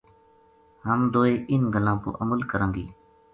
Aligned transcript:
ہم 0.85 0.99
دوئے 1.13 1.31
اِنھ 1.51 1.67
گلاں 1.73 1.97
پو 2.03 2.09
عمل 2.21 2.39
کراں 2.51 2.69
گی 2.75 2.85